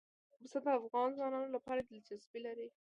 پسه 0.41 0.59
د 0.65 0.67
افغان 0.79 1.09
ځوانانو 1.17 1.53
لپاره 1.55 1.81
دلچسپي 1.89 2.39
لري. 2.47 2.67